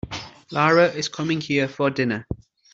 Lara 0.49 0.87
is 0.87 1.07
coming 1.09 1.39
here 1.39 1.67
for 1.67 1.91
dinner. 1.91 2.25